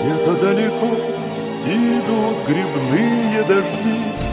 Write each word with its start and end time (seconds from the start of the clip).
где-то 0.00 0.34
далеко 0.36 0.86
идут 1.66 2.48
грибные 2.48 3.42
дожди. 3.44 4.29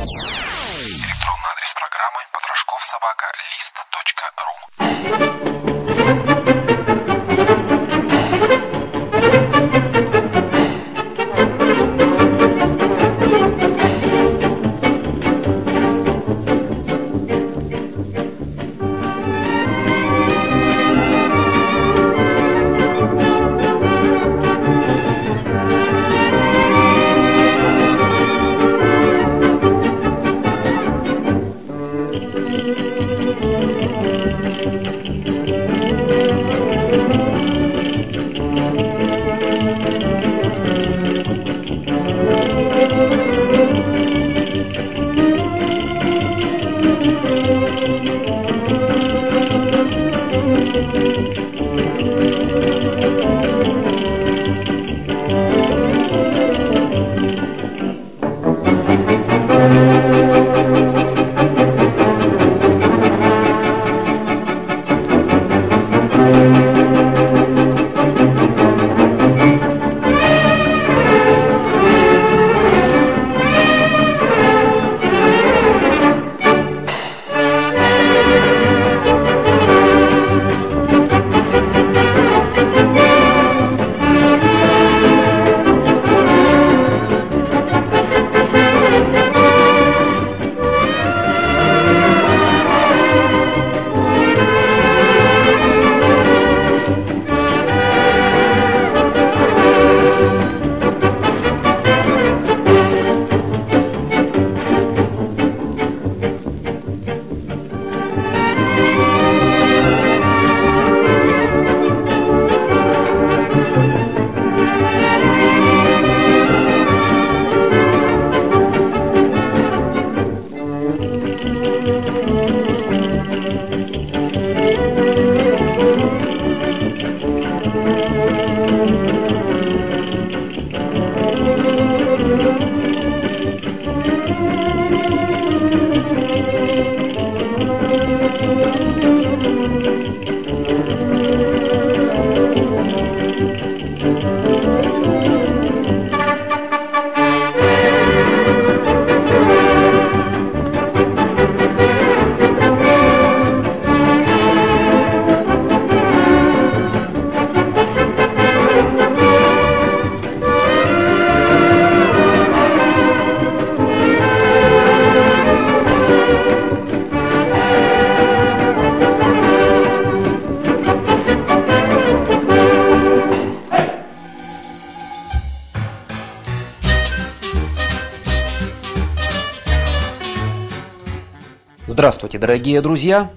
Здравствуйте, 182.38 182.54
дорогие 182.54 182.82
друзья! 182.82 183.32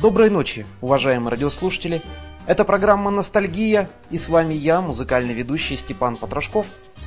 Доброй 0.00 0.30
ночи, 0.30 0.64
уважаемые 0.80 1.30
радиослушатели! 1.30 2.00
Это 2.46 2.64
программа 2.64 3.10
«Ностальгия» 3.10 3.90
и 4.08 4.16
с 4.16 4.30
вами 4.30 4.54
я, 4.54 4.80
музыкальный 4.80 5.34
ведущий 5.34 5.76
Степан 5.76 6.16
Потрошков. 6.16 6.64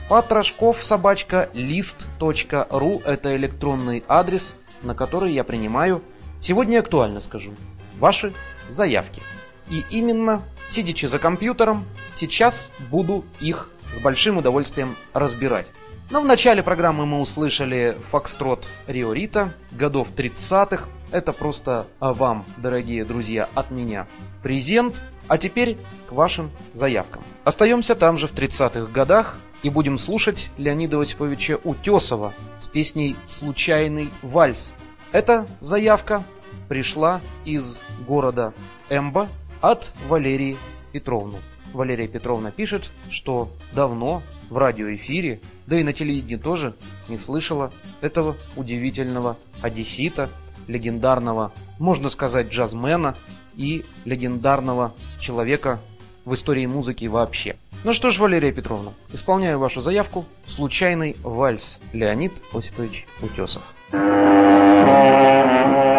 Потрошков 0.10 0.84
собачка 0.86 1.50
лист.ру– 1.54 3.02
это 3.06 3.36
электронный 3.36 4.04
адрес, 4.08 4.56
на 4.84 4.94
который 4.94 5.34
я 5.34 5.44
принимаю, 5.44 6.04
сегодня 6.40 6.80
актуально 6.80 7.20
скажу, 7.20 7.54
ваши 8.00 8.32
заявки. 8.70 9.24
И 9.72 9.84
именно, 9.90 10.44
сидячи 10.70 11.08
за 11.08 11.18
компьютером, 11.18 11.86
сейчас 12.14 12.70
буду 12.92 13.26
их 13.40 13.72
с 13.96 14.00
большим 14.00 14.38
удовольствием 14.38 14.96
разбирать. 15.14 15.66
Но 16.12 16.22
в 16.22 16.26
начале 16.26 16.62
программы 16.62 17.08
мы 17.08 17.20
услышали 17.22 17.98
Фокстрот 18.12 18.68
Рио 18.86 19.14
Рита, 19.14 19.56
годов 19.72 20.10
30-х. 20.16 20.88
Это 21.14 21.32
просто 21.32 21.86
вам, 22.00 22.44
дорогие 22.58 23.06
друзья, 23.06 23.48
от 23.54 23.70
меня 23.70 24.08
презент. 24.42 25.04
А 25.28 25.38
теперь 25.38 25.78
к 26.10 26.12
вашим 26.12 26.50
заявкам. 26.74 27.24
Остаемся 27.44 27.94
там 27.94 28.18
же 28.18 28.28
в 28.28 28.34
30-х 28.34 28.92
годах 28.92 29.38
и 29.62 29.70
будем 29.70 30.00
слушать 30.00 30.50
Леонида 30.58 31.00
Осиповича 31.00 31.60
Утесова 31.64 32.34
с 32.60 32.68
песней 32.68 33.16
«Случайный 33.30 34.10
вальс». 34.24 34.74
Эта 35.12 35.46
заявка 35.60 36.24
пришла 36.68 37.22
из 37.46 37.80
города 38.08 38.52
Эмба 38.90 39.30
от 39.62 39.94
Валерии 40.08 40.58
Петровны. 40.94 41.38
Валерия 41.74 42.08
Петровна 42.08 42.50
пишет, 42.50 42.90
что 43.10 43.52
давно 43.72 44.24
в 44.50 44.58
радиоэфире 44.58 45.40
да 45.68 45.80
и 45.80 45.84
на 45.84 45.94
телевидении 45.94 46.36
тоже 46.36 46.76
не 47.08 47.18
слышала 47.18 47.72
этого 48.02 48.36
удивительного 48.56 49.38
одессита, 49.62 50.30
легендарного, 50.68 51.52
можно 51.80 52.10
сказать, 52.10 52.50
джазмена 52.50 53.16
и 53.56 53.86
легендарного 54.06 54.94
человека 55.20 55.80
в 56.26 56.34
истории 56.34 56.66
музыки 56.66 57.06
вообще. 57.06 57.56
Ну 57.84 57.94
что 57.94 58.10
ж, 58.10 58.20
Валерия 58.20 58.52
Петровна, 58.52 58.94
исполняю 59.12 59.60
вашу 59.60 59.82
заявку 59.82 60.26
«Случайный 60.46 61.18
вальс» 61.22 61.80
Леонид 61.92 62.34
Осипович 62.54 63.06
Утесов. 63.22 63.62
слегка 63.92 65.93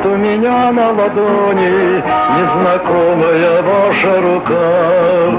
лежит 0.00 0.06
у 0.06 0.16
меня 0.16 0.72
на 0.72 0.90
ладони 0.90 2.02
незнакомая 2.36 3.62
ваша 3.62 4.20
рука. 4.20 5.32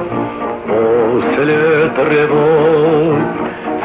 После 0.67 1.89
тревог 1.95 3.19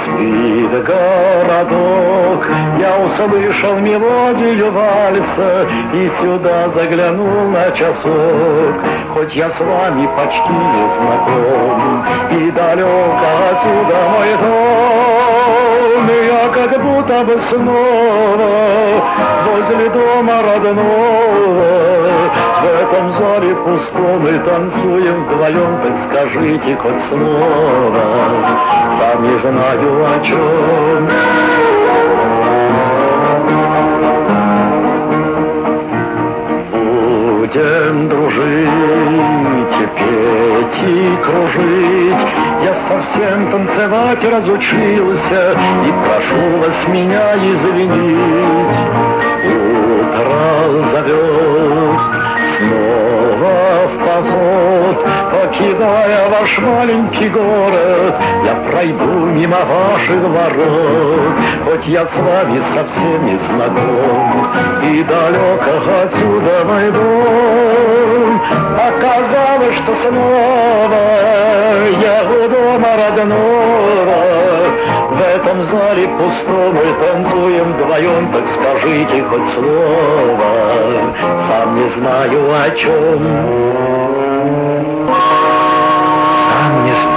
спит 0.05 0.85
городок, 0.85 2.47
я 2.79 2.97
услышал 2.99 3.79
мелодию 3.79 4.71
вальса 4.71 5.67
и 5.93 6.11
сюда 6.21 6.69
заглянул 6.75 7.51
на 7.51 7.71
часок. 7.73 8.75
Хоть 9.15 9.35
я 9.35 9.51
с 9.51 9.61
вами 9.61 10.09
почти 10.17 10.53
не 10.53 10.89
знаком, 10.97 12.05
и 12.31 12.51
далеко 12.51 13.29
отсюда 13.51 13.97
мой 14.11 14.33
дом, 14.43 15.66
я 16.05 16.49
как 16.49 16.83
будто 16.83 17.25
бы 17.25 17.41
снова 17.51 19.03
возле 19.47 19.89
дома 19.91 20.43
родного. 20.43 21.87
В 22.63 22.65
этом 22.65 23.13
зале 23.19 23.55
пустом 23.55 24.21
мы 24.21 24.39
танцуем 24.41 25.25
вдвоем, 25.25 25.79
так 25.83 25.95
скажите 26.09 26.77
хоть 26.77 27.09
слово, 27.09 28.03
сам 28.99 29.23
не 29.23 29.39
знаю 29.39 30.05
о 30.05 30.21
чем. 30.25 31.09
Будем 37.47 38.09
дружить, 38.09 38.71
петь 39.97 40.83
и 40.89 41.17
кружить. 41.23 41.96
Совсем 42.89 43.51
танцевать 43.51 44.23
разучился, 44.23 45.59
и 45.85 45.93
прошу 46.05 46.59
вас 46.59 46.89
меня 46.89 47.35
извинить. 47.35 48.77
Утро 49.45 50.37
зовет, 50.93 52.01
снова 52.61 53.89
в 53.89 53.99
поход, 53.99 54.97
покидая 55.33 56.31
ваш 56.31 56.59
маленький 56.61 57.29
город, 57.29 58.15
я 58.45 58.55
пройду 58.71 59.27
мимо 59.35 59.59
ваших 59.65 60.23
ворот, 60.23 61.35
хоть 61.65 61.87
я 61.89 62.07
с 62.07 62.15
вами 62.15 62.63
совсем 62.73 63.27
не 63.27 63.37
знаком, 63.49 64.47
и 64.85 65.03
далеко 65.03 66.03
отсюда 66.05 66.65
мой 66.65 66.91
дом. 66.93 67.96
Оказалось, 68.77 69.75
что 69.77 69.95
снова 70.03 71.01
я 72.01 72.23
у 72.25 72.49
дома 72.49 72.89
родного, 72.97 74.19
в 75.11 75.21
этом 75.21 75.65
зале 75.71 76.09
пустом 76.09 76.75
мы 76.75 76.87
танцуем 77.01 77.73
вдвоем, 77.73 78.29
так 78.33 78.45
скажите 78.55 79.23
хоть 79.25 79.55
слово, 79.55 80.49
сам 81.49 81.75
не 81.75 81.89
знаю 81.99 82.53
о 82.53 82.71
чем. 82.71 83.19
Сам 86.49 86.85
не 86.85 86.93
знаю 86.93 87.16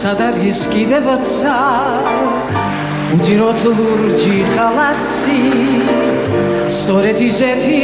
სად 0.00 0.20
არის 0.24 0.58
კიდევცა 0.72 1.54
უძიროთ 3.16 3.64
ლურჯი 3.78 4.36
ხალასი 4.52 5.40
სწორედ 6.76 7.18
ისეთი 7.26 7.80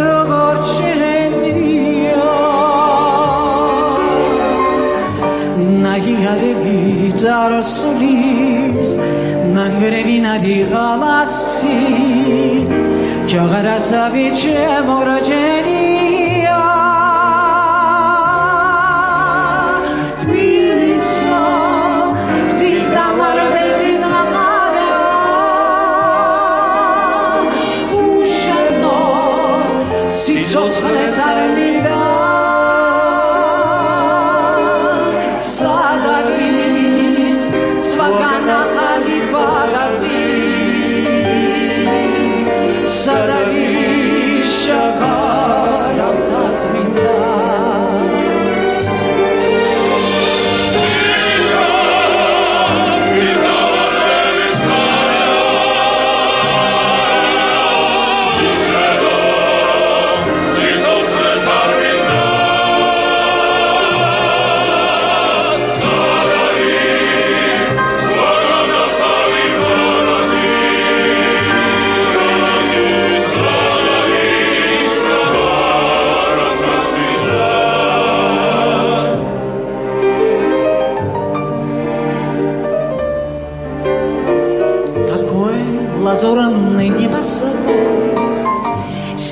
როგორც 0.00 0.72
შენია 0.78 2.24
ნაიარევი 5.84 7.12
წარსულის 7.22 8.96
ნანგრევინ 9.54 10.26
არის 10.32 10.66
ხალასი 10.74 11.78
ჯაღარასავი 13.30 14.26
ჩემო 14.42 14.98
რაჯენია 15.12 15.89
저 30.50 30.68
천에 30.68 31.08
자를 31.12 31.54
민다 31.54 31.99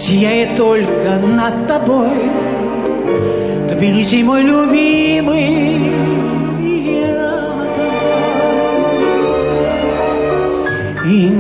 Сияет 0.08 0.56
только 0.56 1.18
над 1.18 1.68
тобой. 1.68 2.08
Тбилиси, 3.68 4.22
мой 4.22 4.40
любимый 4.40 5.92
и 11.04 11.30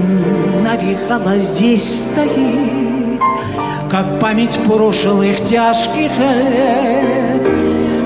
Нарихала 0.62 1.38
здесь 1.38 2.02
стоит 2.02 3.22
Как 3.90 4.20
память 4.20 4.58
прошлых 4.66 5.38
тяжких 5.38 6.12
лет. 6.18 7.42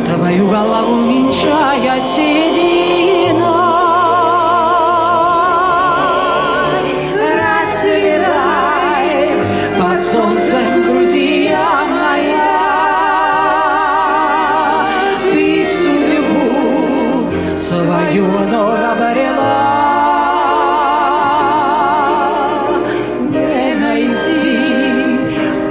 Твою 0.06 0.46
голову 0.46 1.08
венчая 1.08 1.98
седина 1.98 3.11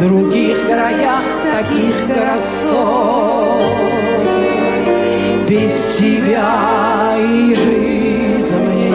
других 0.02 0.66
краях 0.66 1.24
таких 1.44 1.96
красот. 2.08 3.62
Без 5.48 5.98
тебя 5.98 7.16
и 7.20 7.54
жизнь 7.54 8.58
мне 8.58 8.91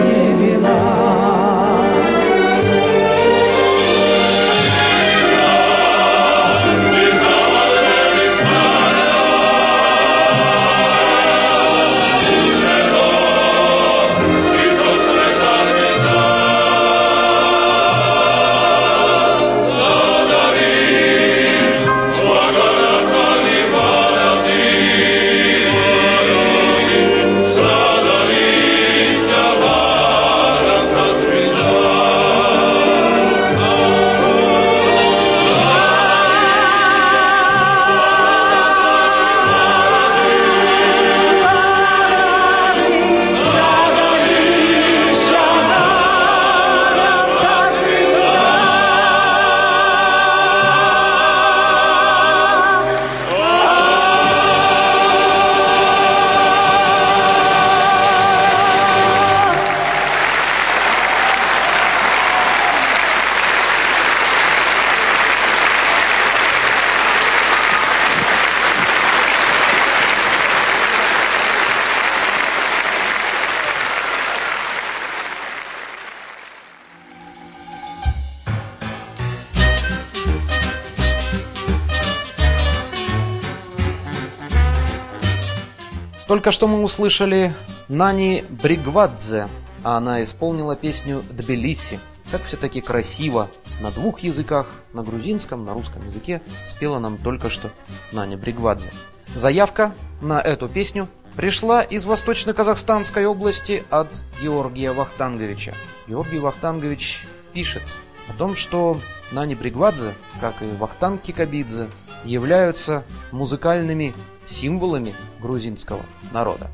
Только 86.27 86.51
что 86.51 86.67
мы 86.67 86.81
услышали 86.83 87.53
Нани 87.87 88.43
Бригвадзе, 88.49 89.47
а 89.83 89.95
она 89.95 90.23
исполнила 90.23 90.75
песню 90.75 91.23
«Тбилиси». 91.31 92.01
Как 92.29 92.43
все-таки 92.43 92.81
красиво 92.81 93.49
на 93.79 93.91
двух 93.91 94.19
языках, 94.19 94.67
на 94.91 95.03
грузинском, 95.03 95.63
на 95.63 95.73
русском 95.73 96.05
языке, 96.05 96.41
спела 96.65 96.99
нам 96.99 97.17
только 97.17 97.49
что 97.49 97.69
Наня 98.11 98.37
Бригвадзе. 98.37 98.91
Заявка 99.33 99.93
на 100.19 100.41
эту 100.41 100.67
песню 100.67 101.07
пришла 101.37 101.81
из 101.81 102.03
Восточно-Казахстанской 102.03 103.25
области 103.25 103.85
от 103.89 104.09
Георгия 104.41 104.91
Вахтанговича. 104.91 105.73
Георгий 106.09 106.39
Вахтангович 106.39 107.25
пишет 107.53 107.83
о 108.27 108.33
том, 108.33 108.57
что 108.57 108.99
Нани 109.31 109.55
Бригвадзе, 109.55 110.13
как 110.41 110.61
и 110.61 110.65
Вахтанг 110.65 111.21
Кикабидзе, 111.21 111.87
являются 112.25 113.05
музыкальными 113.31 114.13
символами 114.47 115.13
грузинского 115.41 116.05
народа. 116.31 116.69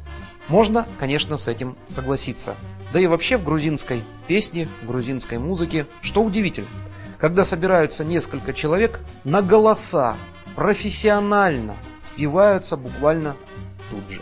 Можно, 0.48 0.86
конечно, 1.00 1.38
с 1.38 1.48
этим 1.48 1.78
согласиться. 1.88 2.56
Да 2.92 3.00
и 3.00 3.08
вообще 3.08 3.38
в 3.38 3.44
грузинской 3.44 4.04
песне, 4.28 4.68
в 4.84 4.88
грузинской 4.88 5.38
музыке, 5.38 5.88
что 6.02 6.22
удивительно, 6.22 6.68
когда 7.18 7.46
собираются 7.46 8.04
несколько 8.04 8.54
человек, 8.54 9.00
на 9.24 9.42
голоса 9.42 10.16
профессионально 10.56 11.76
спеваются 12.02 12.78
буквально 12.78 13.36
тут 13.90 14.10
же. 14.10 14.22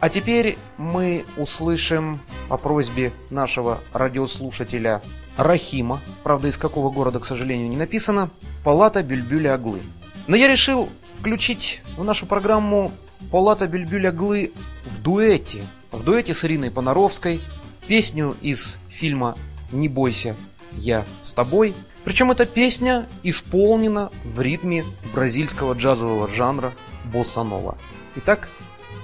А 0.00 0.08
теперь 0.08 0.58
мы 0.78 1.24
услышим 1.36 2.20
по 2.48 2.56
просьбе 2.56 3.12
нашего 3.30 3.80
радиослушателя 3.92 5.00
Рахима, 5.36 6.00
правда 6.22 6.48
из 6.48 6.56
какого 6.56 6.90
города, 6.90 7.20
к 7.20 7.24
сожалению, 7.24 7.68
не 7.68 7.76
написано, 7.76 8.30
Палата 8.64 9.02
Бюльбюля 9.02 9.54
Аглы. 9.54 9.80
Но 10.26 10.36
я 10.36 10.48
решил 10.48 10.88
включить 11.22 11.82
в 11.96 12.02
нашу 12.02 12.26
программу 12.26 12.90
Полата 13.30 13.68
Бюльбюля 13.68 14.10
Глы 14.10 14.50
в 14.84 15.00
дуэте. 15.00 15.62
В 15.92 16.02
дуэте 16.02 16.34
с 16.34 16.44
Ириной 16.44 16.72
Понаровской. 16.72 17.40
Песню 17.86 18.36
из 18.40 18.76
фильма 18.88 19.36
«Не 19.70 19.86
бойся, 19.86 20.34
я 20.72 21.04
с 21.22 21.32
тобой». 21.32 21.76
Причем 22.02 22.32
эта 22.32 22.44
песня 22.44 23.06
исполнена 23.22 24.10
в 24.24 24.40
ритме 24.40 24.84
бразильского 25.14 25.74
джазового 25.74 26.26
жанра 26.26 26.72
боссанова. 27.04 27.78
Итак, 28.16 28.48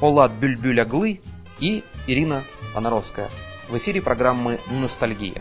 Полат 0.01 0.33
Бюльбюля 0.33 0.85
Глы 0.85 1.21
и 1.61 1.85
Ирина 2.09 2.43
Понаровская. 2.75 3.29
В 3.69 3.79
эфире 3.79 4.03
программы 4.03 4.59
«Ностальгия». 4.73 5.41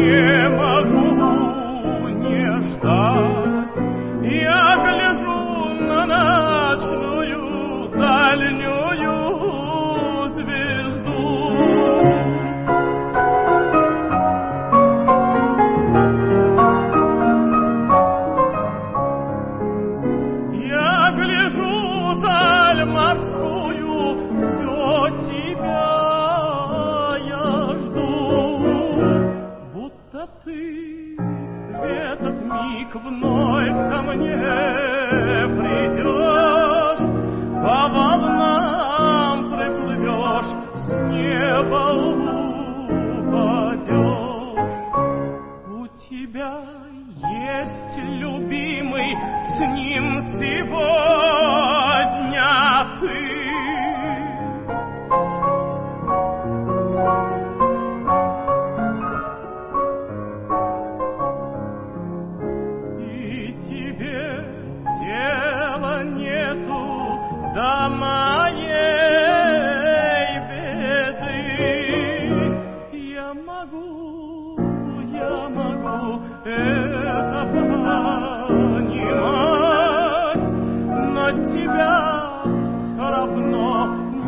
Не 0.00 0.39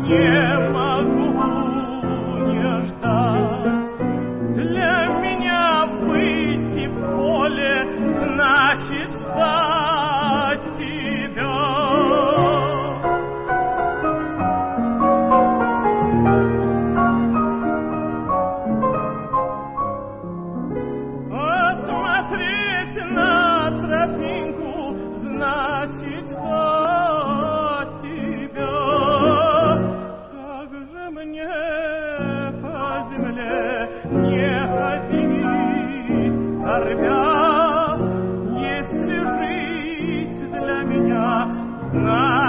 не 0.07 1.12
значит 41.93 42.42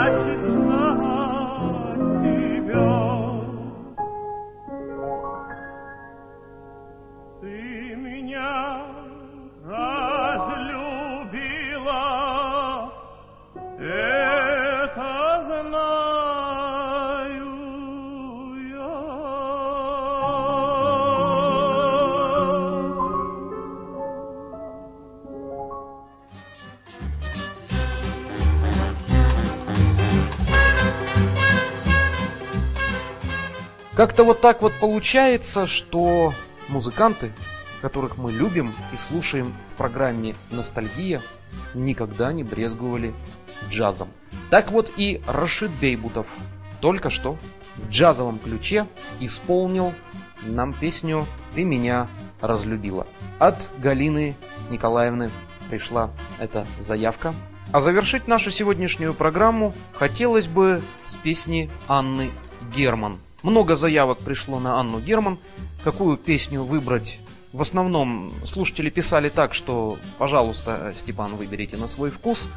Как-то 34.05 34.25
вот 34.25 34.43
так 34.43 34.61
вот 34.61 34.75
получается, 34.75 35.67
что 35.67 36.35
музыканты, 36.69 37.33
которых 37.81 38.19
мы 38.19 38.33
любим 38.33 38.75
и 38.93 38.99
слушаем 38.99 39.55
в 39.67 39.77
программе 39.77 40.37
«Ностальгия», 40.51 41.23
никогда 41.73 42.31
не 42.35 42.45
брезговали 42.45 43.15
джазом. 43.71 44.09
Так 44.51 44.71
вот 44.73 44.93
и 44.99 45.23
Рашид 45.27 45.71
Бейбутов 45.81 46.27
только 46.83 47.09
что 47.09 47.39
в 47.77 47.89
джазовом 47.89 48.39
ключе 48.41 48.87
исполнил 49.21 49.95
нам 50.43 50.75
песню 50.75 51.25
«Ты 51.55 51.65
меня 51.65 52.07
разлюбила». 52.43 53.07
От 53.39 53.71
Галины 53.79 54.37
Николаевны 54.69 55.31
пришла 55.71 56.11
эта 56.39 56.67
заявка. 56.79 57.35
А 57.73 57.81
завершить 57.81 58.29
нашу 58.29 58.51
сегодняшнюю 58.51 59.15
программу 59.15 59.73
хотелось 59.95 60.47
бы 60.47 60.83
с 61.07 61.17
песни 61.17 61.71
Анны 61.89 62.33
Герман. 62.77 63.19
Много 63.45 63.77
заявок 63.77 64.21
пришло 64.21 64.59
на 64.59 64.81
Анну 64.81 65.01
Герман. 65.01 65.37
Какую 65.85 66.17
песню 66.17 66.63
выбрать? 66.63 67.21
В 67.53 67.61
основном 67.61 68.33
слушатели 68.43 68.89
писали 68.89 69.29
так, 69.29 69.53
что, 69.53 69.99
пожалуйста, 70.17 70.95
Степан, 70.97 71.37
выберите 71.37 71.77
на 71.77 71.87
свой 71.87 72.11
вкус. 72.11 72.49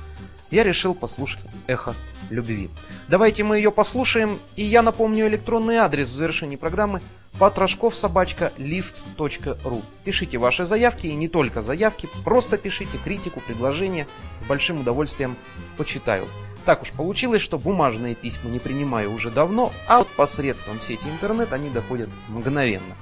Я 0.49 0.63
решил 0.63 0.95
послушать 0.95 1.43
«Эхо 1.67 1.93
любви». 2.29 2.69
Давайте 3.09 3.43
мы 3.43 3.57
ее 3.57 3.69
послушаем, 3.69 4.39
и 4.55 4.63
я 4.63 4.81
напомню 4.81 5.27
электронный 5.27 5.75
адрес 5.75 6.07
в 6.07 6.15
завершении 6.15 6.55
программы 6.55 7.01
потрошков 7.37 7.93
собачка 7.93 8.53
лист.ру. 8.57 9.81
Пишите 10.05 10.37
ваши 10.37 10.63
заявки, 10.63 11.07
и 11.07 11.15
не 11.15 11.27
только 11.27 11.63
заявки, 11.63 12.07
просто 12.23 12.57
пишите 12.57 12.97
критику, 13.03 13.41
предложения, 13.41 14.07
с 14.39 14.45
большим 14.45 14.79
удовольствием 14.79 15.35
почитаю. 15.75 16.25
Так 16.67 16.81
уж 16.81 16.91
получилось, 16.91 17.41
что 17.41 17.57
бумажные 17.57 18.13
письма 18.13 18.49
не 18.49 18.59
принимаю 18.59 19.13
уже 19.13 19.31
давно, 19.31 19.71
а 19.87 19.99
вот 19.99 20.09
посредством 20.09 20.81
сети 20.81 21.07
интернет 21.07 21.53
они 21.53 21.69
доходят 21.69 22.09
мгновенно. 22.27 22.97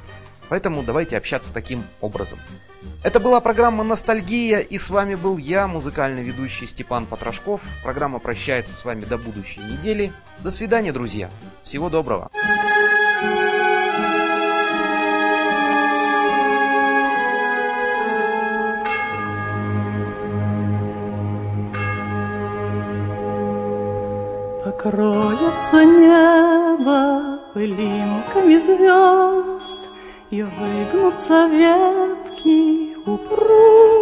Поэтому 0.49 0.84
давайте 0.84 1.17
общаться 1.17 1.51
таким 1.51 1.84
образом. 1.99 2.38
Это 3.01 3.19
была 3.19 3.39
программа 3.39 3.84
«Ностальгия», 3.84 4.60
и 4.60 4.78
с 4.78 4.91
вами 4.91 5.15
был 5.15 5.39
я, 5.39 5.65
музыкальный 5.67 6.21
ведущий 6.21 6.67
Степан 6.67 7.08
Потрошков. 7.08 7.60
Программа 7.82 8.19
прощается 8.19 8.75
с 8.75 8.86
вами 8.86 9.01
до 9.01 9.17
будущей 9.17 9.62
недели. 9.62 10.13
До 10.41 10.51
свидания, 10.51 10.93
друзья. 10.93 11.32
Всего 11.63 11.89
доброго. 11.89 12.30
Покроется 24.86 25.84
небо 25.84 27.39
пылинками 27.56 28.58
звезд, 28.60 29.80
И 30.30 30.43
выгнутся 30.43 31.48
ветки 31.48 32.95
упруго. 33.04 33.95